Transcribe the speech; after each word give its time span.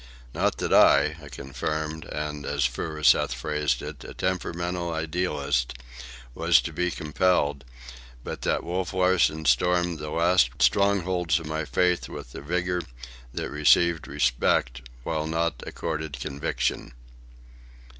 Not 0.33 0.57
that 0.57 0.73
I—a 0.73 1.29
confirmed 1.29 2.05
and, 2.05 2.43
as 2.43 2.65
Furuseth 2.65 3.33
phrased 3.33 3.83
it, 3.83 4.03
a 4.03 4.15
temperamental 4.15 4.91
idealist—was 4.91 6.59
to 6.63 6.73
be 6.73 6.89
compelled; 6.89 7.63
but 8.23 8.41
that 8.41 8.63
Wolf 8.63 8.95
Larsen 8.95 9.45
stormed 9.45 9.99
the 9.99 10.09
last 10.09 10.59
strongholds 10.59 11.39
of 11.39 11.45
my 11.45 11.65
faith 11.65 12.09
with 12.09 12.33
a 12.33 12.41
vigour 12.41 12.81
that 13.31 13.51
received 13.51 14.07
respect, 14.07 14.81
while 15.03 15.27
not 15.27 15.61
accorded 15.67 16.19
conviction. 16.19 16.93